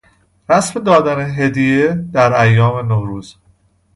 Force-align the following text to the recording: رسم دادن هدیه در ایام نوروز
رسم 0.49 0.83
دادن 0.83 1.31
هدیه 1.35 1.93
در 2.13 2.41
ایام 2.41 2.87
نوروز 2.91 3.35